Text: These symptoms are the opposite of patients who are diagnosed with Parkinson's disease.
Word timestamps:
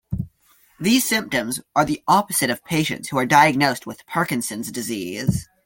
These 0.79 1.07
symptoms 1.07 1.61
are 1.75 1.85
the 1.85 2.01
opposite 2.07 2.49
of 2.49 2.65
patients 2.65 3.09
who 3.09 3.19
are 3.19 3.25
diagnosed 3.27 3.85
with 3.85 4.03
Parkinson's 4.07 4.71
disease. 4.71 5.47